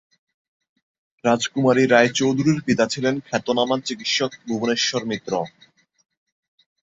[1.23, 5.33] রাজকুমারী রায়চৌধুরীর পিতা ছিলেন খ্যাতনামা চিকিৎসক ভুবনেশ্বর মিত্র।